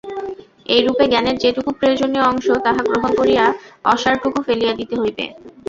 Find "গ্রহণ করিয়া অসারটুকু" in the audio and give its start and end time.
2.89-4.39